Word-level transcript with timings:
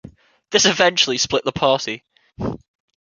This 0.49 0.65
eventually 0.65 1.19
split 1.19 1.45
the 1.45 1.51
party. 1.51 2.03